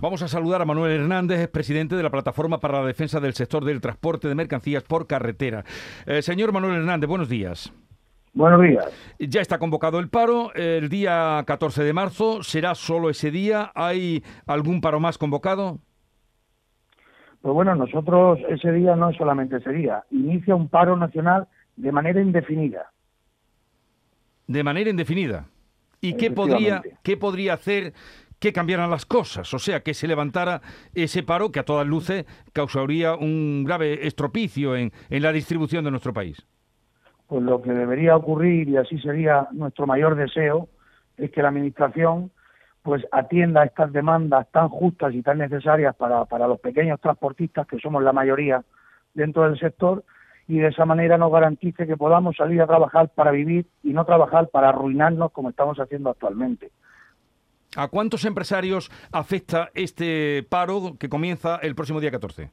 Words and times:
Vamos 0.00 0.22
a 0.22 0.28
saludar 0.28 0.62
a 0.62 0.64
Manuel 0.64 0.98
Hernández, 0.98 1.46
presidente 1.48 1.94
de 1.94 2.02
la 2.02 2.08
Plataforma 2.08 2.58
para 2.58 2.80
la 2.80 2.86
Defensa 2.86 3.20
del 3.20 3.34
Sector 3.34 3.66
del 3.66 3.82
Transporte 3.82 4.28
de 4.28 4.34
Mercancías 4.34 4.82
por 4.82 5.06
Carretera. 5.06 5.62
Eh, 6.06 6.22
señor 6.22 6.52
Manuel 6.52 6.76
Hernández, 6.76 7.06
buenos 7.06 7.28
días. 7.28 7.70
Buenos 8.32 8.62
días. 8.62 8.86
Ya 9.18 9.42
está 9.42 9.58
convocado 9.58 9.98
el 9.98 10.08
paro 10.08 10.54
el 10.54 10.88
día 10.88 11.44
14 11.46 11.84
de 11.84 11.92
marzo. 11.92 12.42
¿Será 12.42 12.74
solo 12.74 13.10
ese 13.10 13.30
día? 13.30 13.72
¿Hay 13.74 14.24
algún 14.46 14.80
paro 14.80 15.00
más 15.00 15.18
convocado? 15.18 15.80
Pues 17.42 17.52
bueno, 17.52 17.74
nosotros 17.74 18.38
ese 18.48 18.72
día 18.72 18.96
no 18.96 19.10
es 19.10 19.18
solamente 19.18 19.56
ese 19.56 19.70
día. 19.70 20.04
Inicia 20.10 20.54
un 20.54 20.68
paro 20.70 20.96
nacional 20.96 21.46
de 21.76 21.92
manera 21.92 22.22
indefinida. 22.22 22.90
De 24.46 24.64
manera 24.64 24.88
indefinida. 24.88 25.44
¿Y 26.00 26.14
qué 26.14 26.30
podría, 26.30 26.80
qué 27.02 27.18
podría 27.18 27.52
hacer 27.52 27.92
que 28.40 28.52
cambiaran 28.52 28.90
las 28.90 29.04
cosas, 29.06 29.52
o 29.52 29.58
sea, 29.58 29.80
que 29.80 29.94
se 29.94 30.08
levantara 30.08 30.62
ese 30.94 31.22
paro 31.22 31.52
que 31.52 31.60
a 31.60 31.64
todas 31.64 31.86
luces 31.86 32.24
causaría 32.52 33.14
un 33.14 33.64
grave 33.64 34.06
estropicio 34.06 34.74
en, 34.74 34.92
en 35.10 35.22
la 35.22 35.30
distribución 35.30 35.84
de 35.84 35.90
nuestro 35.90 36.12
país. 36.12 36.44
Pues 37.26 37.42
lo 37.42 37.62
que 37.62 37.70
debería 37.70 38.16
ocurrir, 38.16 38.68
y 38.68 38.76
así 38.76 38.98
sería 38.98 39.46
nuestro 39.52 39.86
mayor 39.86 40.16
deseo, 40.16 40.68
es 41.16 41.30
que 41.30 41.42
la 41.42 41.48
Administración 41.48 42.32
pues 42.82 43.06
atienda 43.12 43.64
estas 43.64 43.92
demandas 43.92 44.50
tan 44.52 44.70
justas 44.70 45.14
y 45.14 45.22
tan 45.22 45.36
necesarias 45.36 45.94
para, 45.96 46.24
para 46.24 46.48
los 46.48 46.58
pequeños 46.60 46.98
transportistas, 46.98 47.66
que 47.66 47.78
somos 47.78 48.02
la 48.02 48.14
mayoría 48.14 48.64
dentro 49.12 49.42
del 49.42 49.58
sector, 49.58 50.02
y 50.48 50.58
de 50.58 50.68
esa 50.68 50.86
manera 50.86 51.18
nos 51.18 51.30
garantice 51.30 51.86
que 51.86 51.96
podamos 51.96 52.36
salir 52.36 52.60
a 52.62 52.66
trabajar 52.66 53.10
para 53.14 53.30
vivir 53.30 53.66
y 53.82 53.92
no 53.92 54.04
trabajar 54.04 54.48
para 54.48 54.70
arruinarnos 54.70 55.30
como 55.30 55.50
estamos 55.50 55.78
haciendo 55.78 56.10
actualmente. 56.10 56.72
¿A 57.76 57.88
cuántos 57.88 58.24
empresarios 58.24 58.90
afecta 59.12 59.70
este 59.74 60.44
paro 60.48 60.96
que 60.98 61.08
comienza 61.08 61.56
el 61.62 61.76
próximo 61.76 62.00
día 62.00 62.10
14? 62.10 62.50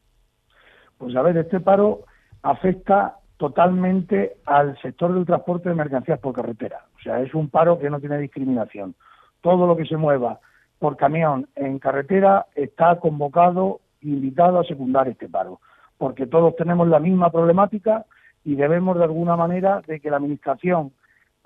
Pues 0.97 1.15
a 1.15 1.21
ver, 1.23 1.37
este 1.37 1.59
paro 1.59 2.05
afecta 2.43 3.17
totalmente 3.37 4.37
al 4.45 4.79
sector 4.81 5.13
del 5.13 5.25
transporte 5.25 5.69
de 5.69 5.75
mercancías 5.75 6.19
por 6.19 6.33
carretera. 6.33 6.85
O 6.97 7.01
sea, 7.01 7.19
es 7.21 7.33
un 7.33 7.49
paro 7.49 7.79
que 7.79 7.89
no 7.89 7.99
tiene 7.99 8.19
discriminación. 8.19 8.95
Todo 9.41 9.65
lo 9.65 9.75
que 9.75 9.85
se 9.85 9.97
mueva 9.97 10.39
por 10.79 10.97
camión 10.97 11.47
en 11.55 11.79
carretera 11.79 12.45
está 12.55 12.99
convocado, 12.99 13.81
invitado 14.01 14.59
a 14.59 14.63
secundar 14.63 15.07
este 15.07 15.27
paro, 15.27 15.59
porque 15.97 16.27
todos 16.27 16.55
tenemos 16.55 16.87
la 16.87 16.99
misma 16.99 17.31
problemática 17.31 18.05
y 18.43 18.55
debemos 18.55 18.97
de 18.97 19.03
alguna 19.03 19.35
manera 19.35 19.81
de 19.87 19.99
que 19.99 20.11
la 20.11 20.17
Administración 20.17 20.91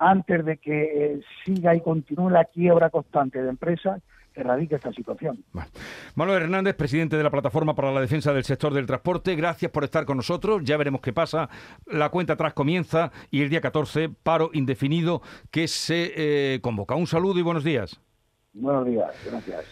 antes 0.02 0.44
de 0.44 0.56
que 0.58 0.82
eh, 0.82 1.20
siga 1.44 1.74
y 1.74 1.80
continúe 1.80 2.30
la 2.30 2.44
quiebra 2.44 2.90
constante 2.90 3.42
de 3.42 3.48
empresas, 3.48 4.02
erradique 4.34 4.76
esta 4.76 4.92
situación. 4.92 5.44
Manuel 6.14 6.42
Hernández, 6.42 6.74
presidente 6.74 7.16
de 7.16 7.22
la 7.22 7.30
Plataforma 7.30 7.74
para 7.74 7.92
la 7.92 8.00
Defensa 8.00 8.32
del 8.32 8.44
Sector 8.44 8.72
del 8.74 8.86
Transporte, 8.86 9.34
gracias 9.36 9.70
por 9.70 9.84
estar 9.84 10.04
con 10.04 10.16
nosotros. 10.16 10.62
Ya 10.64 10.76
veremos 10.76 11.00
qué 11.00 11.12
pasa. 11.12 11.48
La 11.86 12.08
cuenta 12.08 12.34
atrás 12.34 12.54
comienza 12.54 13.12
y 13.30 13.42
el 13.42 13.50
día 13.50 13.60
14, 13.60 14.08
paro 14.08 14.50
indefinido 14.52 15.22
que 15.50 15.68
se 15.68 16.12
eh, 16.16 16.60
convoca. 16.60 16.94
Un 16.94 17.06
saludo 17.06 17.38
y 17.38 17.42
buenos 17.42 17.64
días. 17.64 18.00
Buenos 18.54 18.86
días, 18.86 19.10
gracias. 19.24 19.64